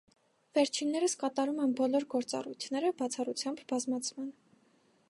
[0.57, 4.35] Վերջիններս կատարում են բոլոր գործառույթները, բացառությամբ բազմացման։